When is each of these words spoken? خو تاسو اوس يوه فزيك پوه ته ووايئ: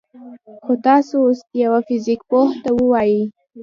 خو 0.63 0.73
تاسو 0.85 1.15
اوس 1.25 1.39
يوه 1.63 1.79
فزيك 1.87 2.21
پوه 2.29 2.47
ته 2.63 2.69
ووايئ: 2.77 3.17